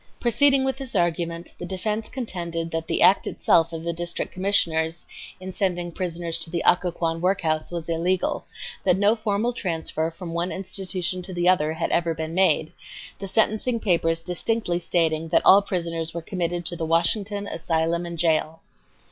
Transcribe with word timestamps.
Proceeding 0.19 0.63
with 0.65 0.77
this 0.77 0.95
argument, 0.95 1.51
the 1.59 1.65
defense 1.67 2.09
contended 2.09 2.71
that 2.71 2.87
the 2.87 3.03
act 3.03 3.27
itself 3.27 3.71
of 3.71 3.83
the 3.83 3.93
District 3.93 4.31
Commissioners 4.33 5.05
in 5.39 5.53
sending 5.53 5.91
prisoners 5.91 6.39
to 6.39 6.49
the 6.49 6.63
Occoquan 6.65 7.21
workhouse 7.21 7.69
was 7.71 7.87
illegal; 7.87 8.43
that 8.83 8.97
no 8.97 9.15
formal 9.15 9.53
transfer 9.53 10.09
from 10.09 10.33
one 10.33 10.51
institution 10.51 11.21
to 11.21 11.33
another 11.39 11.73
had 11.73 11.91
ever 11.91 12.15
been 12.15 12.33
made, 12.33 12.71
the 13.19 13.27
sentencing 13.27 13.79
papers 13.79 14.23
distinctly 14.23 14.79
stating 14.79 15.27
that 15.27 15.45
all 15.45 15.61
prisoners 15.61 16.15
were 16.15 16.23
committed 16.23 16.65
to 16.65 16.75
"the 16.75 16.83
Washington 16.87 17.45
Asylum 17.45 18.03
and 18.03 18.17
Jail." 18.17 18.61